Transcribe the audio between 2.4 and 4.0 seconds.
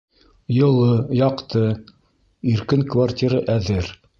иркен квартира әҙер.